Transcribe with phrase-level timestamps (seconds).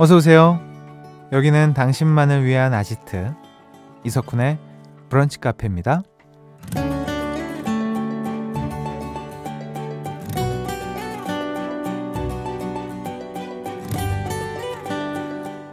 [0.00, 0.60] 어서 오세요.
[1.32, 3.34] 여기는 당신만을 위한 아지트
[4.04, 4.56] 이석훈의
[5.08, 6.02] 브런치 카페입니다.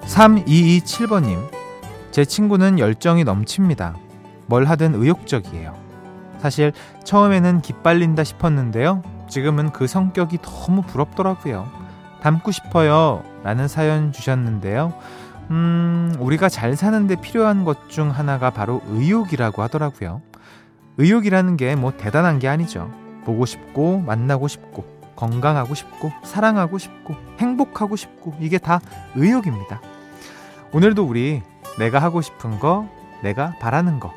[0.07, 1.37] 3227번님,
[2.09, 3.95] 제 친구는 열정이 넘칩니다.
[4.47, 5.75] 뭘 하든 의욕적이에요.
[6.39, 9.03] 사실 처음에는 기빨린다 싶었는데요.
[9.29, 11.69] 지금은 그 성격이 너무 부럽더라고요.
[12.21, 13.34] 닮고 싶어요.
[13.45, 14.91] 라는 사연 주셨는데요.
[15.51, 20.21] 음, 우리가 잘 사는데 필요한 것 중 하나가 바로 의욕이라고 하더라고요.
[20.97, 22.89] 의욕이라는 게 뭐 대단한 게 아니죠.
[23.23, 24.83] 보고 싶고, 만나고 싶고,
[25.15, 28.79] 건강하고 싶고, 사랑하고 싶고, 행복하고 싶고, 이게 다
[29.15, 29.79] 의욕입니다.
[30.73, 31.41] 오늘도 우리
[31.77, 32.89] 내가 하고 싶은 거,
[33.21, 34.11] 내가 바라는 거,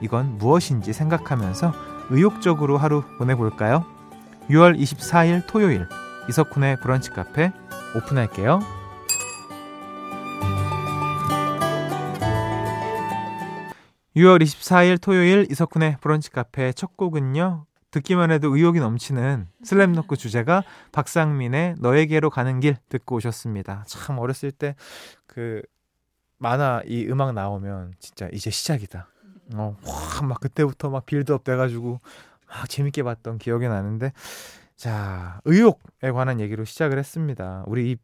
[0.00, 1.72] 이건 무엇인지 생각하면서
[2.10, 3.84] 의욕적으로 하루 보내볼까요?
[4.50, 5.86] 6월 24일 토요일
[6.28, 7.52] 이석훈의 브런치 카페
[7.96, 8.60] 오픈할게요.
[14.16, 17.66] 6월 24일 토요일 이석훈의 브런치 카페 첫 곡은요.
[17.90, 23.84] 듣기만 해도 의욕이 넘치는 슬램덩크 주제가 박상민의 너에게로 가는 길 듣고 오셨습니다.
[23.86, 24.74] 참 어렸을 때
[25.34, 25.62] 그
[26.38, 29.08] 만화 이 음악 나오면 진짜 이제 시작이다.
[29.54, 29.76] 어,
[30.22, 32.00] 막 그때부터 막 빌드업 돼가지고
[32.46, 34.12] 막 재밌게 봤던 기억이 나는데
[34.84, 37.64] 자 의욕에 관한 얘기로 시작을 했습니다.
[37.66, 37.96] 우리 이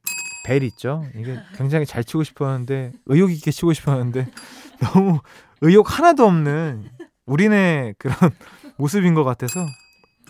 [0.46, 1.04] 벨 있죠?
[1.14, 4.26] 이게 굉장히 잘 치고 싶었는데 의욕 있게 치고 싶었는데
[4.80, 5.20] 너무
[5.60, 6.88] 의욕 하나도 없는
[7.26, 8.16] 우리네 그런
[8.78, 9.60] 모습인 것 같아서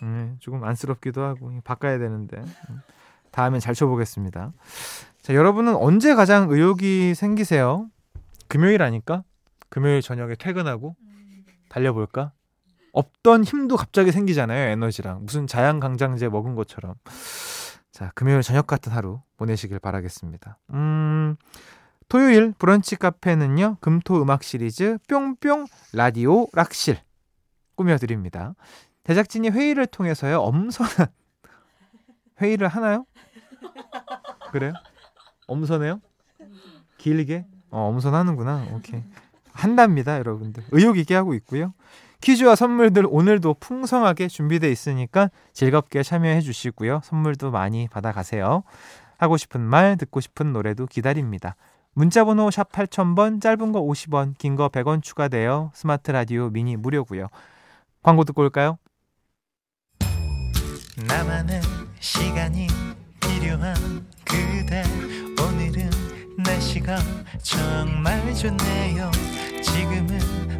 [0.03, 2.81] 음, 조금 안쓰럽기도 하고 바꿔야 되는데 음,
[3.31, 4.53] 다음엔 잘 쳐보겠습니다.
[5.23, 7.89] 자 여러분은 언제 가장 의욕이 생기세요?
[8.49, 9.23] 금요일 아닐까?
[9.69, 10.97] 금요일 저녁에 퇴근하고
[11.69, 12.33] 달려볼까?
[12.93, 14.71] 없던 힘도 갑자기 생기잖아요.
[14.71, 16.95] 에너지랑 무슨 자양강장제 먹은 것처럼.
[17.93, 20.59] 자 금요일 저녁 같은 하루 보내시길 바라겠습니다.
[20.75, 21.37] 음.
[22.09, 23.77] 토요일 브런치 카페는요.
[23.81, 26.99] 금토 음악 시리즈 뿅뿅 라디오 락실
[27.77, 28.55] 꾸며 드립니다.
[29.05, 30.41] 제작진이 회의를 통해서요.
[30.41, 31.07] 엄선한
[32.43, 33.07] 회의를 하나요?
[34.51, 34.73] 그래요?
[35.47, 36.01] 엄선해요?
[36.99, 37.47] 길게?
[37.71, 38.67] 어, 엄선하는구나.
[38.73, 39.03] 오케이.
[39.53, 40.65] 한답니다, 여러분들.
[40.73, 41.75] 의욕 있게 하고 있고요.
[42.21, 47.01] 퀴즈와 선물들 오늘도 풍성하게 준비되어 있으니까 즐겁게 참여해 주시고요.
[47.05, 48.63] 선물도 많이 받아가세요.
[49.19, 51.57] 하고 싶은 말, 듣고 싶은 노래도 기다립니다.
[51.95, 57.29] 문자번호 샵 8000번, 짧은 거 50원, 긴 거 100원 추가되어 스마트 라디오 미니 무료고요.
[58.03, 58.79] 광고 듣고 올까요?
[61.09, 61.61] 나만의
[62.01, 62.67] 시간이
[63.21, 63.75] 필요한
[64.25, 64.83] 그대
[65.43, 65.91] 오늘은
[66.45, 66.99] 날씨가
[67.43, 69.11] 정말 좋네요
[69.63, 70.60] 지금은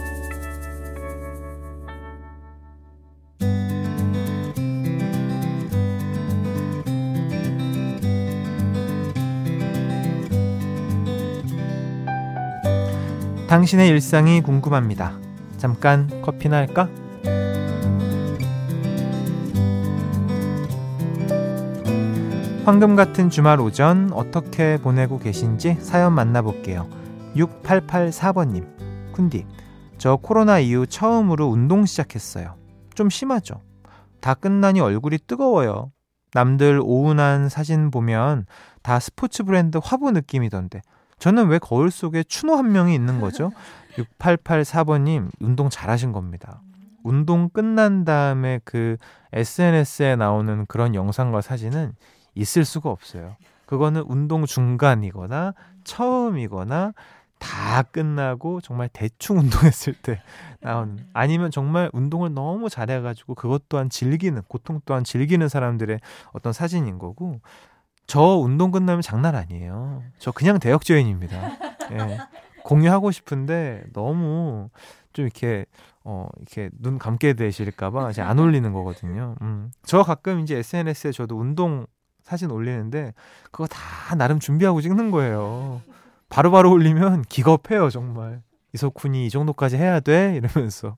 [13.51, 15.19] 당신의 일상이 궁금합니다.
[15.57, 16.87] 잠깐 커피나 할까?
[22.63, 26.87] 황금 같은 주말 오전 어떻게 보내고 계신지 사연 만나볼게요.
[27.35, 29.45] 6884번님, 쿤디,
[29.97, 32.55] 저 코로나 이후 처음으로 운동 시작했어요.
[32.95, 33.59] 좀 심하죠?
[34.21, 35.91] 다 끝나니 얼굴이 뜨거워요.
[36.33, 38.45] 남들 오운한 사진 보면
[38.81, 40.81] 다 스포츠 브랜드 화보 느낌이던데
[41.21, 43.51] 저는 왜 거울 속에 추노 한 명이 있는 거죠?
[43.95, 46.61] 6884번님, 운동 잘하신 겁니다.
[47.03, 48.97] 운동 끝난 다음에 그
[49.31, 51.93] SNS에 나오는 그런 영상과 사진은
[52.33, 53.35] 있을 수가 없어요.
[53.67, 56.93] 그거는 운동 중간이거나 처음이거나
[57.37, 60.21] 다 끝나고 정말 대충 운동했을 때
[60.59, 65.99] 나오는 아니면 정말 운동을 너무 잘해가지고 그것 또한 즐기는 고통 또한 즐기는 사람들의
[66.33, 67.41] 어떤 사진인 거고
[68.07, 70.03] 저 운동 끝나면 장난 아니에요.
[70.19, 71.37] 저 그냥 대역죄인입니다.
[71.91, 72.17] 예.
[72.63, 74.69] 공유하고 싶은데 너무
[75.13, 75.65] 좀 이렇게
[76.03, 79.35] 어 이렇게 눈 감게 되실까봐 안 올리는 거거든요.
[79.41, 79.71] 음.
[79.83, 81.85] 저 가끔 이제 SNS에 저도 운동
[82.23, 83.13] 사진 올리는데
[83.51, 85.81] 그거 다 나름 준비하고 찍는 거예요.
[86.29, 88.41] 바로바로 바로 올리면 기겁해요 정말.
[88.73, 90.95] 이석훈이 이 정도까지 해야 돼 이러면서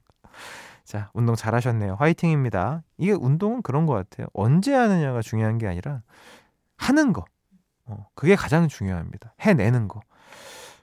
[0.83, 1.95] 자 운동 잘하셨네요.
[1.95, 2.83] 화이팅입니다.
[2.97, 4.27] 이게 운동은 그런 것 같아요.
[4.33, 6.01] 언제 하느냐가 중요한 게 아니라
[6.77, 7.25] 하는 거.
[7.85, 9.33] 어, 그게 가장 중요합니다.
[9.41, 10.01] 해내는 거.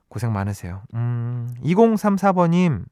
[0.08, 0.82] 고생 많으세요.
[0.94, 2.84] 음, 2034번님,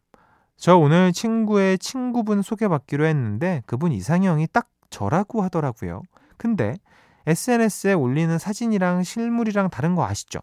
[0.56, 6.02] 저 오늘 친구의 친구분 소개받기로 했는데 그분 이상형이 딱 저라고 하더라고요.
[6.36, 6.76] 근데
[7.26, 10.40] SNS에 올리는 사진이랑 실물이랑 다른 거 아시죠?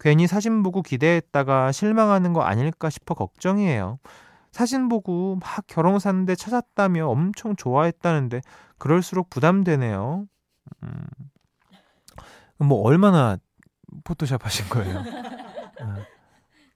[0.00, 3.98] 괜히 사진 보고 기대했다가 실망하는 거 아닐까 싶어 걱정이에요.
[4.52, 8.40] 사진 보고 막 결혼 사는데 찾았다며 엄청 좋아했다는데
[8.78, 10.26] 그럴수록 부담되네요.
[10.82, 11.06] 음.
[12.58, 13.36] 뭐 얼마나
[14.04, 15.02] 포토샵 하신 거예요?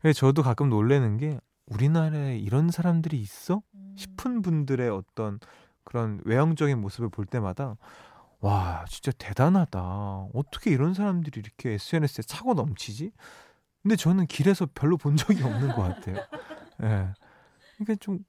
[0.05, 0.13] 네.
[0.13, 3.63] 저도 가끔 놀래는 게 우리나라에 이런 사람들이 있어?
[3.97, 5.41] 싶은 분들의 어떤
[5.85, 7.77] 그런 외형적인 모습을 볼 때마다
[8.41, 9.81] 와 진짜 대단하다.
[10.35, 13.11] 어떻게 이런 사람들이 이렇게 SNS에 차고 넘치지?
[13.83, 16.17] 근데 저는 길에서 별로 본 적이 없는 것 같아요.
[16.83, 16.87] 예.
[16.87, 17.13] 네.
[17.77, 18.21] 그러니까 좀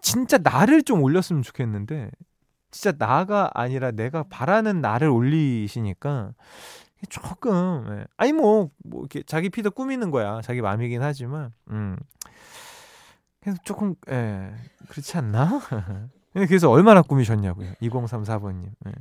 [0.00, 2.10] 진짜 나를 좀 올렸으면 좋겠는데
[2.72, 6.32] 진짜 나가 아니라 내가 바라는 나를 올리시니까
[7.08, 8.06] 조금 예.
[8.16, 10.40] 아니 뭐, 뭐 이렇게 자기 피도 꾸미는 거야.
[10.42, 11.96] 자기 마음이긴 하지만 음.
[13.40, 14.52] 그래서 조금 예.
[14.88, 15.60] 그렇지 않나?
[16.32, 17.74] 그래서 얼마나 꾸미셨냐고요.
[17.82, 18.70] 2034번님.
[18.86, 18.92] 예.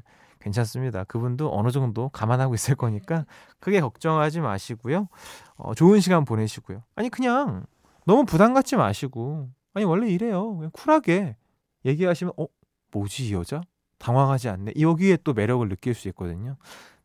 [0.42, 1.04] 괜찮습니다.
[1.06, 3.26] 그분도 어느 정도 감안하고 있을 거니까
[3.60, 5.08] 크게 걱정하지 마시고요.
[5.56, 6.84] 어, 좋은 시간 보내시고요.
[6.96, 7.66] 아니 그냥
[8.06, 9.50] 너무 부담 갖지 마시고.
[9.74, 10.58] 아니 원래 이래요.
[10.58, 11.38] 그냥 쿨하게
[11.86, 12.48] 얘기하시면 어
[12.92, 13.62] 뭐지 이 여자?
[13.98, 14.74] 당황하지 않네.
[14.80, 16.56] 여기에 또 매력을 느낄 수 있거든요.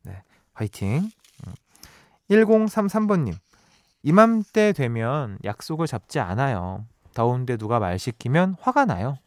[0.02, 0.22] 네
[0.54, 1.10] 화이팅.
[2.30, 3.28] 1033번님.
[3.28, 3.38] 음.
[4.02, 6.86] 이맘때 되면 약속을 잡지 않아요.
[7.14, 9.18] 더운데 누가 말 시키면 화가 나요.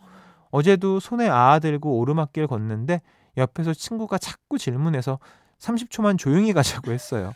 [0.52, 3.02] 어제도 손에 아 들고 오르막길 걷는데
[3.38, 5.20] 옆에서 친구가 자꾸 질문해서
[5.60, 7.34] 30초만 조용히 가자고 했어요.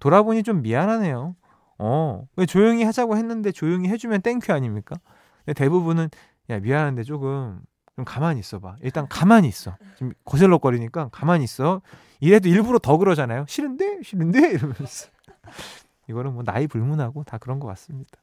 [0.00, 1.36] 돌아보니 좀 미안하네요.
[1.78, 4.96] 어, 왜 조용히 하자고 했는데 조용히 해주면 thank you 아닙니까?
[5.54, 6.08] 대부분은
[6.50, 7.60] 야 미안한데 조금
[7.96, 8.76] 좀 가만히 있어봐.
[8.82, 9.76] 일단 가만히 있어.
[9.96, 11.80] 지금 거슬럭거리니까 가만히 있어.
[12.20, 13.46] 이래도 일부러 더 그러잖아요.
[13.48, 15.08] 싫은데 싫은데 이러면서
[16.08, 18.18] 이거는 뭐 나이 불문하고 다 그런 것 같습니다.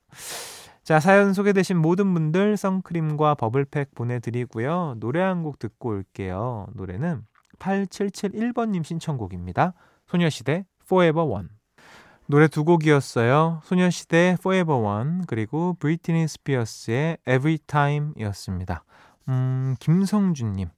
[0.83, 4.95] 자 사연 소개되신 모든 분들 선크림과 버블팩 보내드리고요.
[4.99, 6.67] 노래 한 곡 듣고 올게요.
[6.73, 7.23] 노래는
[7.59, 9.73] 8771번님 신청곡입니다.
[10.07, 11.47] 소녀시대 Forever One.
[12.27, 13.61] 노래 두 곡이었어요.
[13.63, 18.83] 소녀시대 Forever One 그리고 브리티니 스피어스의 Every Time이었습니다.
[19.29, 20.69] 음, 김성준님.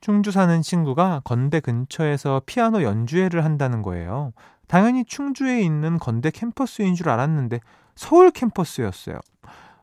[0.00, 4.32] 충주 사는 친구가 건대 근처에서 피아노 연주회를 한다는 거예요.
[4.68, 7.60] 당연히 충주에 있는 건대 캠퍼스인 줄 알았는데
[7.94, 9.18] 서울 캠퍼스였어요.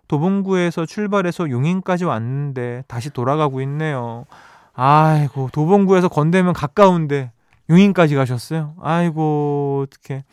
[0.08, 4.26] 도봉구에서 출발해서 용인까지 왔는데 다시 돌아가고 있네요.
[4.74, 7.32] 아이고, 도봉구에서 건대면 가까운데
[7.70, 8.76] 용인까지 가셨어요?
[8.82, 10.24] 아이고, 어떡해.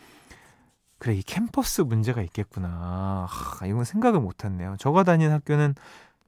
[0.99, 3.27] 그래 이 캠퍼스 문제가 있겠구나.
[3.29, 4.77] 하, 이건 생각을 못했네요.
[4.79, 5.75] 저가 다닌 학교는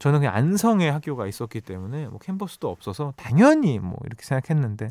[0.02, 4.90] 저는 그냥 안성에 학교가 있었기 때문에 뭐 캠퍼스도 없어서 당연히 뭐 이렇게 생각했는데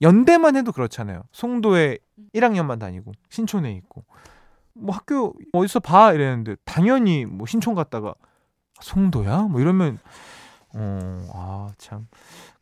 [0.00, 1.22] 연대만 해도 그렇잖아요.
[1.32, 1.98] 송도에
[2.34, 4.06] 1학년만 다니고 신촌에 있고
[4.72, 8.14] 뭐 학교 어디서 봐 이랬는데 당연히 뭐 신촌 갔다가
[8.80, 9.98] 송도야 뭐 이러면
[10.74, 12.08] 어 아 참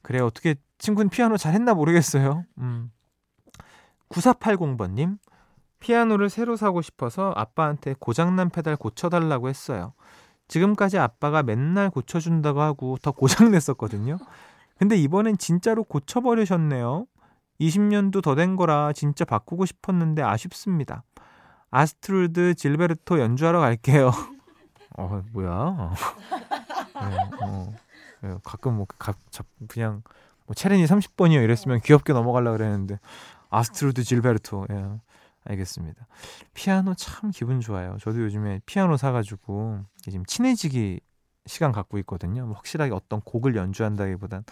[0.03, 2.45] 그래 어떻게 친구는 피아노 잘했나 모르겠어요.
[2.59, 2.91] 음
[4.09, 5.19] 9480번님
[5.79, 9.93] 피아노를 새로 사고 싶어서 아빠한테 고장난 페달 고쳐달라고 했어요.
[10.51, 14.19] 지금까지 아빠가 맨날 고쳐준다고 하고 더 고장냈었거든요.
[14.79, 17.07] 근데 이번엔 진짜로 고쳐버리셨네요.
[17.61, 21.05] 20년도 더 된 거라 진짜 바꾸고 싶었는데 아쉽습니다.
[21.71, 24.11] 아스트루드 질베르토 연주하러 갈게요.
[24.99, 25.93] 어, 뭐야?
[26.95, 27.73] 네, 어,
[28.23, 29.15] 네, 가끔 뭐 가,
[29.69, 30.03] 그냥
[30.47, 32.99] 뭐 체렌이 30번이요 이랬으면 귀엽게 넘어가려 그랬는데
[33.51, 34.67] 아스트루드 질베르토.
[34.71, 34.85] 예.
[35.45, 36.07] 알겠습니다.
[36.55, 37.97] 피아노 참 기분 좋아요.
[38.01, 41.01] 저도 요즘에 피아노 사가지고 지금 친해지기
[41.47, 42.47] 시간 갖고 있거든요.
[42.47, 44.45] 뭐 확실하게 어떤 곡을 연주한다기보단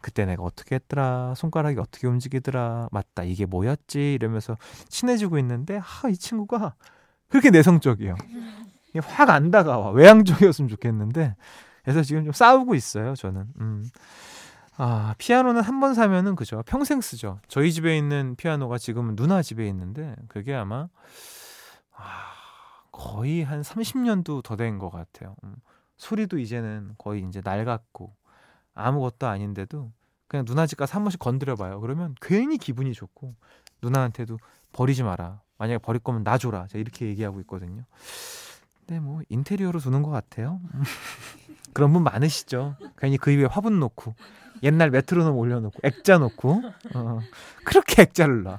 [0.00, 4.56] 그때 내가 어떻게 했더라, 손가락이 어떻게 움직이더라, 맞다, 이게 뭐였지, 이러면서
[4.88, 6.74] 친해지고 있는데, 하, 이 친구가
[7.28, 8.14] 그렇게 내성적이에요.
[9.02, 9.90] 확 안 다가와.
[9.90, 11.34] 외향적이었으면 좋겠는데,
[11.82, 13.46] 그래서 지금 좀 싸우고 있어요, 저는.
[13.60, 13.90] 음.
[14.80, 16.62] 아, 피아노는 한 번 사면은 그죠.
[16.66, 17.40] 평생 쓰죠.
[17.48, 20.88] 저희 집에 있는 피아노가 지금은 누나 집에 있는데 그게 아마
[21.92, 22.32] 아,
[22.92, 25.34] 거의 한 30년도 더 된 것 같아요.
[25.44, 25.56] 음,
[25.96, 28.14] 소리도 이제는 거의 이제 낡았고
[28.74, 29.90] 아무것도 아닌데도
[30.28, 31.80] 그냥 누나 집 가서 한 번씩 건드려 봐요.
[31.80, 33.34] 그러면 괜히 기분이 좋고
[33.82, 34.38] 누나한테도
[34.72, 35.40] 버리지 마라.
[35.58, 36.66] 만약에 버릴 거면 나 줘라.
[36.68, 37.82] 제가 이렇게 얘기하고 있거든요.
[38.86, 40.60] 근데 뭐 인테리어로 두는 것 같아요.
[41.74, 42.76] 그런 분 많으시죠.
[42.96, 44.14] 괜히 그 입에 화분 놓고
[44.62, 46.62] 옛날 메트로놈 올려놓고 액자 놓고
[46.94, 47.18] 어,
[47.64, 48.58] 그렇게 액자를 놔.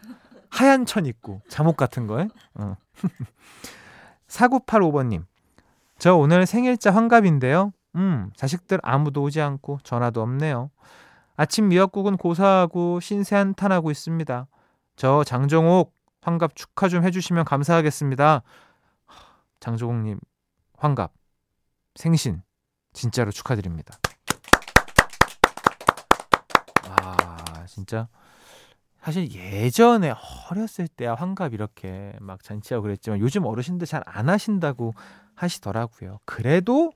[0.50, 2.27] 하얀 천 있고 잠옷 같은 거에?
[2.56, 2.75] 어.
[4.27, 5.25] 4985번님
[5.98, 7.72] 저 오늘 생일자 환갑인데요.
[7.96, 10.70] 음 자식들 아무도 오지 않고 전화도 없네요.
[11.36, 14.48] 아침 미역국은 고사하고 신세 한탄하고 있습니다.
[14.96, 18.44] 저 장정옥 환갑 축하 좀 해주시면 감사하겠습니다.
[19.60, 20.20] 장정옥님
[20.77, 21.12] 환갑.
[21.96, 22.41] 생신.
[22.94, 23.98] 진짜로 축하드립니다
[27.79, 28.07] 진짜
[29.01, 30.13] 사실 예전에
[30.51, 34.93] 어렸을 때야 환갑 이렇게 막 잔치하고 그랬지만 요즘 어르신들 잘 안 하신다고
[35.36, 36.19] 하시더라고요.
[36.25, 36.91] 그래도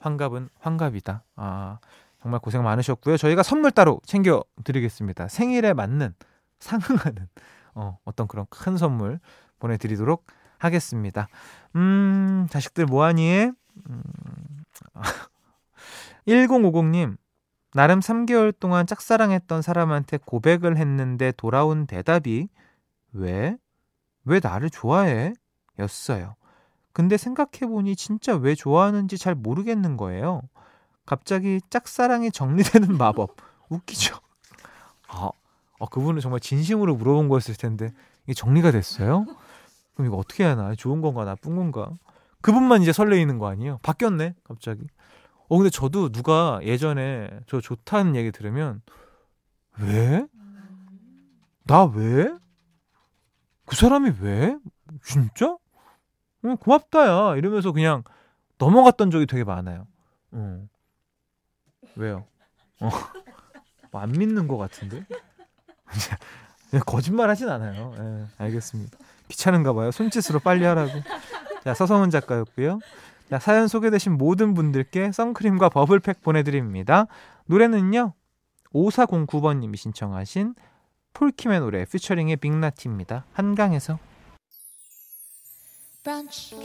[0.00, 1.24] 환갑은 환갑이다.
[1.36, 1.78] 아,
[2.22, 3.16] 정말 고생 많으셨고요.
[3.18, 5.28] 저희가 선물 따로 챙겨 드리겠습니다.
[5.28, 6.14] 생일에 맞는
[6.58, 7.28] 상응하는
[7.74, 9.20] 어, 어떤 그런 큰 선물
[9.58, 10.24] 보내 드리도록
[10.58, 11.28] 하겠습니다.
[11.76, 13.50] 음, 자식들 뭐하니?
[13.90, 14.02] 음,
[16.26, 17.16] 1050님,
[17.74, 22.48] 나름 3개월 동안 짝사랑했던 사람한테 고백을 했는데 돌아온 대답이
[23.12, 23.56] 왜?
[24.24, 25.32] 왜 나를 좋아해?
[25.78, 26.34] 였어요.
[26.92, 30.42] 근데 생각해보니 진짜 왜 좋아하는지 잘 모르겠는 거예요.
[31.06, 33.36] 갑자기 짝사랑이 정리되는 마법.
[33.70, 34.16] 웃기죠?
[35.08, 35.30] 아,
[35.80, 37.90] 아, 그분은 정말 진심으로 물어본 거였을 텐데
[38.24, 39.24] 이게 정리가 됐어요?
[39.94, 40.74] 그럼 이거 어떻게 해야 하나?
[40.74, 41.90] 좋은 건가 나쁜 건가?
[42.42, 43.78] 그분만 이제 설레이는 거 아니에요?
[43.82, 44.86] 바뀌었네 갑자기.
[45.52, 48.80] 어 근데 저도 누가 예전에 저 좋다는 얘기 들으면
[49.78, 50.26] 왜?
[51.64, 52.32] 나 왜?
[53.66, 54.56] 그 사람이 왜?
[55.04, 55.58] 진짜?
[56.46, 58.02] 응, 고맙다야 이러면서 그냥
[58.56, 59.86] 넘어갔던 적이 되게 많아요.
[60.32, 60.70] 응.
[61.96, 62.24] 왜요?
[62.80, 62.88] 어.
[63.90, 65.04] 뭐 안 믿는 것 같은데?
[66.86, 67.92] 거짓말 하진 않아요.
[67.98, 68.96] 예, 알겠습니다.
[69.28, 69.90] 귀찮은가 봐요.
[69.90, 70.92] 손짓으로 빨리 하라고.
[71.62, 72.78] 자, 서성은 작가였고요.
[73.32, 77.06] 자, 사연 소개되신 모든 분들께 선크림과 버블팩 보내드립니다.
[77.46, 78.12] 노래는요,
[78.74, 80.54] 5409번님이 신청하신
[81.14, 83.24] 폴킴의 노래 피처링의 빅나티입니다.
[83.32, 83.98] 한강에서.
[86.04, 86.56] 브런치,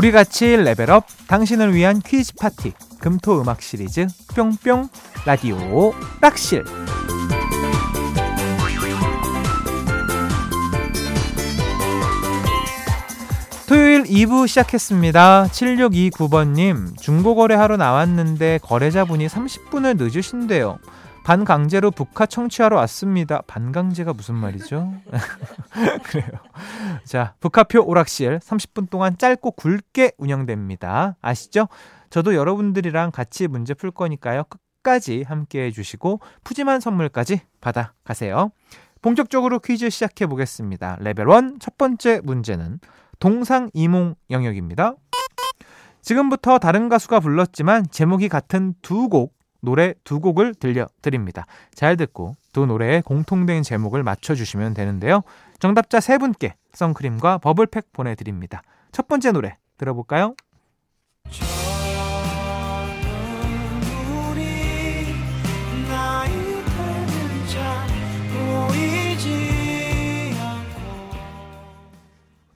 [0.00, 4.88] 우리 같이 레벨업 당신을 위한 퀴즈 파티 금토 음악 시리즈 뿅뿅
[5.26, 5.92] 라디오
[6.22, 6.64] 락실
[13.68, 15.48] 토요일 2부 시작했습니다.
[15.52, 20.78] 7629번님, 중고거래 하러 나왔는데 거래자분이 30분을 늦으신대요.
[21.24, 23.42] 반강제로 북카 청취하러 왔습니다.
[23.46, 24.92] 반강제가 무슨 말이죠?
[26.04, 26.28] 그래요.
[27.04, 31.16] 자, 브카표 오락실 30분 동안 짧고 굵게 운영됩니다.
[31.20, 31.68] 아시죠?
[32.08, 34.44] 저도 여러분들이랑 같이 문제 풀 거니까요.
[34.44, 38.50] 끝까지 함께 해주시고 푸짐한 선물까지 받아가세요.
[39.02, 40.96] 본격적으로 퀴즈 시작해 보겠습니다.
[41.00, 42.80] 레벨 1 첫 번째 문제는
[43.18, 44.94] 동상 이몽 영역입니다.
[46.02, 51.46] 지금부터 다른 가수가 불렀지만 제목이 같은 두 곡 노래 두 곡을 들려드립니다.
[51.74, 55.22] 잘 듣고 두 노래의 공통된 제목을 맞춰주시면 되는데요.
[55.58, 58.62] 정답자 세 분께 선크림과 버블팩 보내드립니다.
[58.92, 60.34] 첫 번째 노래 들어볼까요?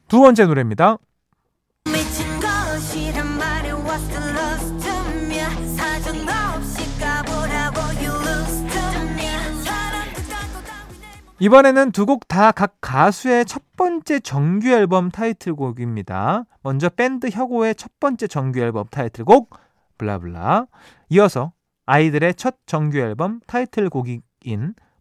[0.09, 0.99] 두 번째 노래입니다.
[11.45, 16.47] 이번에는 두 곡 다 각 가수의 첫 번째 정규 앨범 타이틀곡입니다.
[16.63, 19.51] 먼저 밴드 혁오의 첫 번째 정규 앨범 타이틀곡
[19.99, 20.65] 블라블라.
[21.11, 21.53] 이어서
[21.85, 24.23] 아이들의 첫 정규 앨범 타이틀곡인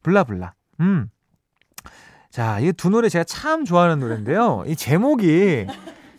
[0.04, 0.54] 블라블라.
[0.82, 1.10] 음.
[2.30, 4.66] 자, 이 두 노래 제가 참 좋아하는 노래인데요.
[4.68, 5.68] 이 제목이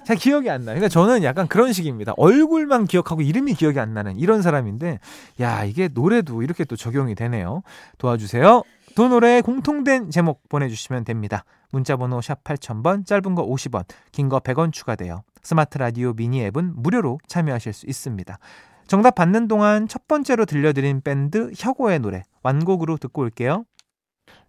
[0.07, 0.77] 잘 기억이 안 나요.
[0.77, 2.15] 그러니까 저는 약간 그런 식입니다.
[2.17, 5.01] 얼굴만 기억하고 이름이 기억이 안 나는 이런 사람인데,
[5.41, 7.63] 야, 이게 노래도 이렇게 또 적용이 되네요.
[7.99, 8.63] 도와주세요.
[8.95, 11.45] 두 노래의 공통된 제목 보내주시면 됩니다.
[11.73, 15.25] 문자번호 샵 8000번, 짧은 거 50원, 긴 거 100원 추가돼요.
[15.43, 18.39] 스마트 라디오 미니 앱은 무료로 참여하실 수 있습니다.
[18.87, 23.65] 정답 받는 동안 첫 번째로 들려드린 밴드 혁오의 노래 완곡으로 듣고 올게요.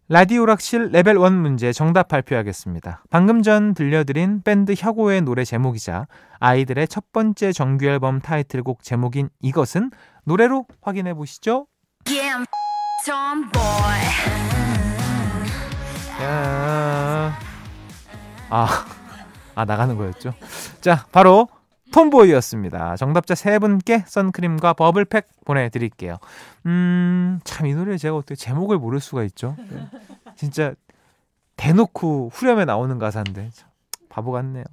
[0.09, 3.03] 라디오락실 레벨 1 문제 정답 발표하겠습니다.
[3.09, 6.05] 방금 전 들려드린 밴드 혁오의 노래 제목이자
[6.37, 9.89] 아이들의 첫 번째 정규 앨범 타이틀곡 제목인 이것은
[10.25, 11.65] 노래로 확인해 보시죠.
[12.07, 12.45] Yeah,
[16.21, 17.37] 야.
[18.49, 18.85] 아,
[19.55, 20.33] 아 나가는 거였죠.
[20.81, 21.47] 자, 바로
[21.91, 22.95] 톰보이였습니다.
[22.97, 26.17] 정답자 세 분께 선크림과 버블팩 보내드릴게요.
[26.65, 29.55] 음, 참 이 노래 제가 어떻게 제목을 모를 수가 있죠?
[29.69, 29.87] 네.
[30.35, 30.73] 진짜
[31.57, 33.49] 대놓고 후렴에 나오는 가사인데
[34.09, 34.63] 바보 같네요.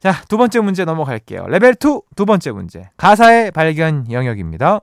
[0.00, 1.46] 자, 두 번째 문제 넘어갈게요.
[1.48, 2.90] 레벨 2 두 번째 문제.
[2.96, 4.80] 가사의 발견 영역입니다.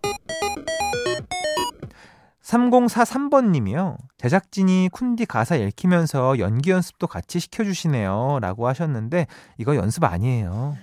[2.54, 3.98] 3043번 님이요.
[4.18, 8.40] 제작진이 쿤디 가사 읽히면서 연기 연습도 같이 시켜주시네요.
[8.42, 10.78] 라고 하셨는데, 이거 연습 아니에요.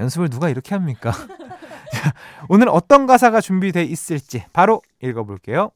[0.00, 1.12] 연습을 누가 이렇게 합니까?
[1.92, 2.12] 자,
[2.48, 5.70] 오늘 어떤 가사가 준비돼 있을지 바로 읽어볼게요.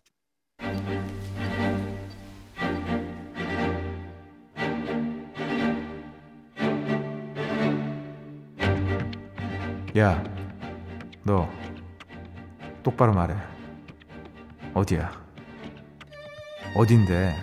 [9.96, 10.22] 야,
[11.24, 11.48] 너
[12.82, 13.34] 똑바로 말해.
[14.74, 15.27] 어디야?
[16.74, 17.36] 어딘데?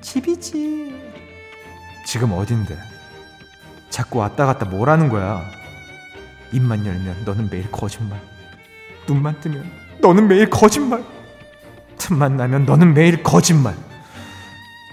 [0.00, 1.12] 집이지.
[2.06, 2.78] 지금 어딘데?
[3.90, 5.44] 자꾸 왔다 갔다 뭐라는 거야?
[6.52, 8.20] 입만 열면 너는 매일 거짓말.
[9.06, 11.04] 눈만 뜨면 너는 매일 거짓말.
[11.98, 13.76] 틈만 나면 너는 매일 거짓말.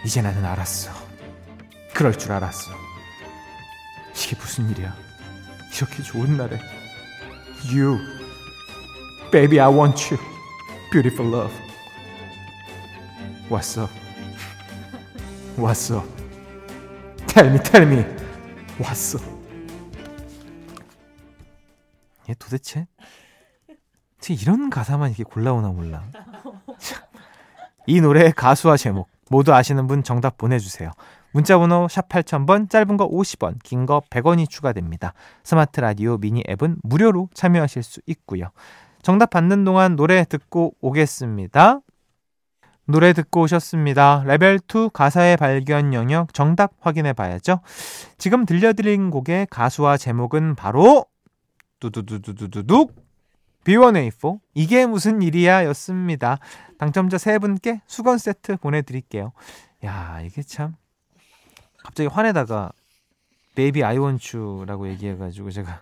[0.05, 0.91] 이제 나는 알았어.
[1.93, 2.72] 그럴 줄 알았어.
[4.15, 4.93] 이게 무슨 일이야?
[5.75, 6.60] 이렇게 좋은 날에
[7.72, 8.00] You
[9.31, 10.24] Baby I want you
[10.91, 11.66] Beautiful love
[17.37, 18.03] Me tell me
[18.79, 19.25] What's up?
[22.29, 22.87] 얘 도대체
[24.19, 26.03] 제 이런 가사만 이렇게 골라오나 몰라
[27.85, 30.91] 이 노래의 가수와 제목 모두 아시는 분 정답 보내주세요
[31.31, 35.13] 문자번호 샵 8000번 짧은 거 50원 긴 거 100원이 추가됩니다.
[35.43, 38.49] 스마트 라디오 미니 앱은 무료로 참여하실 수 있고요.
[39.03, 41.81] 정답 받는 동안 노래 듣고 오겠습니다.
[42.88, 44.24] 노래 듣고 오셨습니다.
[44.25, 47.60] 레벨 2 가사의 발견 영역 정답 확인해 봐야죠.
[48.17, 51.06] 지금 들려드린 곡의 가수와 제목은 바로
[51.82, 52.96] 두두두두두둑
[53.65, 56.39] B1A4 이게 무슨 일이야 였습니다.
[56.79, 59.34] 당첨자 세 분께 수건 세트 보내드릴게요.
[59.84, 60.77] 야 이게 참
[61.84, 62.72] 갑자기 화내다가
[63.55, 65.82] baby I want you라고 얘기해가지고 제가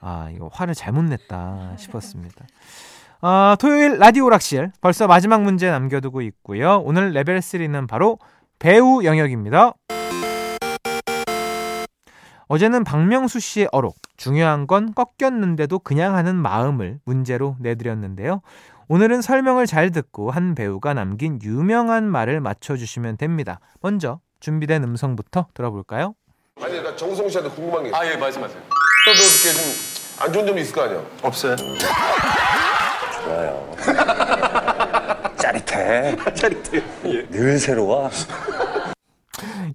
[0.00, 2.46] 아 이거 화를 잘못 냈다 싶었습니다.
[3.24, 6.82] 아, 토요일 라디오 락실 벌써 마지막 문제 남겨두고 있고요.
[6.84, 8.18] 오늘 레벨 3는 바로
[8.58, 9.74] 배우 영역입니다.
[12.48, 18.42] 어제는 박명수 씨의 어록 중요한 건 꺾였는데도 그냥 하는 마음을 문제로 내드렸는데요.
[18.88, 23.60] 오늘은 설명을 잘 듣고 한 배우가 남긴 유명한 말을 맞춰주시면 됩니다.
[23.80, 26.16] 먼저 준비된 음성부터 들어볼까요?
[26.60, 27.98] 아니 나 정우성 씨한테 궁금한 게 있어.
[27.98, 28.60] 아, 예, 말씀하세요.
[28.60, 31.02] 도 이렇게 좀 안 좋은 점이 있을 거 아니야?
[31.22, 31.56] 없어요.
[33.24, 33.74] 좋아요.
[35.38, 36.16] 짜릿해.
[36.34, 36.82] 짜릿해요.
[37.06, 37.26] 예.
[37.28, 38.10] 늘 새로워.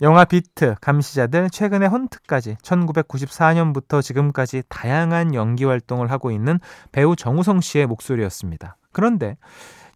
[0.01, 6.59] 영화 비트, 감시자들, 최근에 헌트까지 1994년부터 지금까지 다양한 연기 활동을 하고 있는
[6.91, 8.77] 배우 정우성 씨의 목소리였습니다.
[8.91, 9.37] 그런데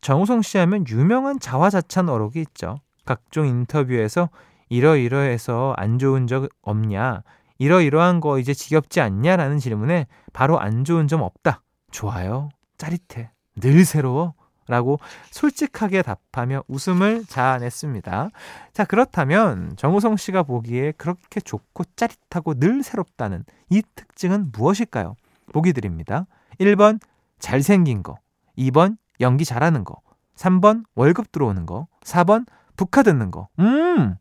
[0.02, 2.78] 정우성 씨 하면 유명한 자화자찬 어록이 있죠.
[3.06, 4.30] 각종 인터뷰에서
[4.70, 7.22] 이러이러해서 안 좋은 적 없냐,
[7.60, 11.62] 이러이러한 거 이제 지겹지 않냐라는 질문에 바로 안 좋은 점 없다.
[11.92, 12.50] 좋아요.
[12.78, 13.30] 짜릿해.
[13.56, 14.34] 늘 새로워.
[14.68, 15.00] 라고
[15.32, 18.30] 솔직하게 답하며 웃음을 자아냈습니다.
[18.72, 25.16] 자, 그렇다면 정우성 씨가 보기에 그렇게 좋고 짜릿하고 늘 새롭다는 이 특징은 무엇일까요?
[25.52, 26.26] 보기 드립니다.
[26.60, 27.02] 1번
[27.40, 28.18] 잘생긴 거,
[28.58, 30.00] 2번 연기 잘하는 거,
[30.36, 32.46] 3번 월급 들어오는 거, 4번
[32.78, 33.50] 북카 듣는 거.
[33.60, 34.16] 음,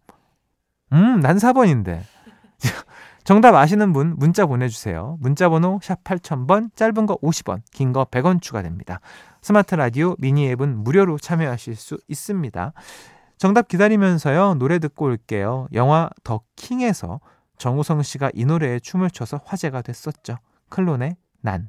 [0.92, 2.00] 음, 난 4번인데.
[3.30, 5.16] 정답 아시는 분 문자 보내주세요.
[5.20, 8.98] 문자 번호 샵 8000번, 짧은 거 50원, 긴 거 100원 추가됩니다.
[9.40, 12.72] 스마트 라디오 미니 앱은 무료로 참여하실 수 있습니다.
[13.38, 14.54] 정답 기다리면서요.
[14.54, 15.68] 노래 듣고 올게요.
[15.74, 17.20] 영화 더 킹에서
[17.56, 20.38] 정우성 씨가 이 노래에 춤을 춰서 화제가 됐었죠.
[20.68, 21.68] 클론의 난.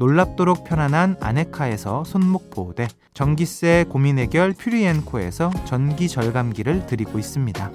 [0.00, 7.70] 놀랍도록 편안한 아네카에서 손목 보호대, 전기세 고민 해결 퓨리엔코에서 전기 절감기를 드리고 있습니다.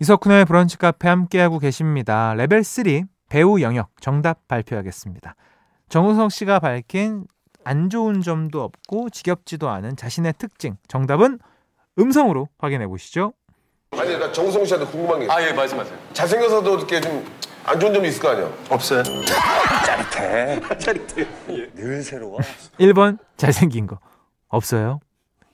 [0.00, 2.34] 이석훈의 브런치 카페 함께하고 계십니다.
[2.34, 5.36] 레벨 3 배우 영역 정답 발표하겠습니다.
[5.88, 7.24] 정우성 씨가 밝힌
[7.62, 11.38] 안 좋은 점도 없고 지겹지도 않은 자신의 특징 정답은
[12.00, 13.32] 음성으로 확인해 보시죠.
[13.92, 15.34] 아니 나 정우성 씨한테 궁금한 게 있어.
[15.34, 15.96] 아, 예, 말씀하세요.
[16.14, 17.24] 잘생겨서도 이렇게 좀
[17.66, 18.48] 안 좋은 점이 있을 거 아니야?
[18.70, 19.02] 없어요.
[19.84, 20.60] 짜릿해.
[20.78, 21.26] 짜릿해요.
[21.50, 21.70] 예.
[21.74, 22.38] 늘 새로워.
[22.78, 23.98] 1번 잘생긴 거
[24.48, 25.00] 없어요.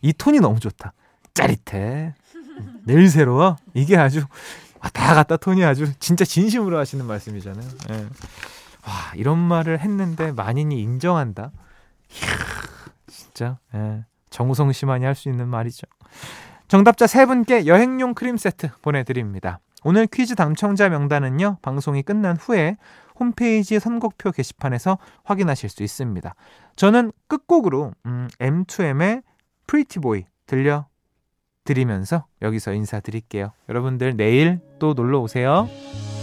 [0.03, 0.93] 이 톤이 너무 좋다.
[1.35, 2.15] 짜릿해.
[2.87, 3.57] 늘 새로워.
[3.75, 4.23] 이게 아주
[4.81, 7.69] 왔다 갔다 톤이 아주 진짜 진심으로 하시는 말씀이잖아요.
[7.91, 7.95] 예.
[7.95, 11.51] 와 이런 말을 했는데 만인이 인정한다.
[12.11, 12.29] 이야,
[13.07, 14.05] 진짜 예.
[14.31, 15.87] 정우성 씨만이 할 수 있는 말이죠.
[16.69, 19.61] 정답자 세 분께 여행용 크림 세트 보내드립니다.
[19.85, 22.77] 오늘 퀴즈 당첨자 명단은요, 방송이 끝난 후에
[23.19, 26.35] 홈페이지 선곡표 게시판에서 확인하실 수 있습니다.
[26.77, 29.23] 저는 끝곡으로 음, M2M의
[29.67, 33.53] Pretty Boy 들려드리면서 여기서 인사드릴게요.
[33.69, 35.69] 여러분들 내일 또 놀러 오세요.